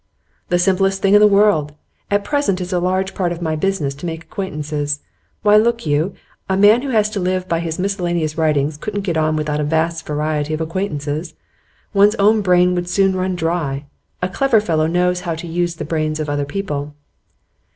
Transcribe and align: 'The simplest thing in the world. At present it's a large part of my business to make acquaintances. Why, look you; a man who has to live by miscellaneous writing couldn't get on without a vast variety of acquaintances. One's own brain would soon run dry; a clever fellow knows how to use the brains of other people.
'The 0.49 0.57
simplest 0.57 0.99
thing 0.99 1.13
in 1.13 1.19
the 1.19 1.27
world. 1.27 1.73
At 2.09 2.23
present 2.23 2.59
it's 2.59 2.73
a 2.73 2.79
large 2.79 3.13
part 3.13 3.31
of 3.31 3.39
my 3.39 3.55
business 3.55 3.93
to 3.93 4.07
make 4.07 4.23
acquaintances. 4.23 5.01
Why, 5.43 5.57
look 5.57 5.85
you; 5.85 6.15
a 6.49 6.57
man 6.57 6.81
who 6.81 6.89
has 6.89 7.07
to 7.11 7.19
live 7.19 7.47
by 7.47 7.61
miscellaneous 7.77 8.35
writing 8.35 8.71
couldn't 8.79 9.01
get 9.03 9.15
on 9.15 9.35
without 9.35 9.59
a 9.59 9.63
vast 9.63 10.07
variety 10.07 10.55
of 10.55 10.59
acquaintances. 10.61 11.35
One's 11.93 12.15
own 12.15 12.41
brain 12.41 12.73
would 12.73 12.89
soon 12.89 13.15
run 13.15 13.35
dry; 13.35 13.85
a 14.23 14.27
clever 14.27 14.59
fellow 14.59 14.87
knows 14.87 15.19
how 15.21 15.35
to 15.35 15.45
use 15.45 15.75
the 15.75 15.85
brains 15.85 16.19
of 16.19 16.31
other 16.31 16.45
people. 16.45 16.95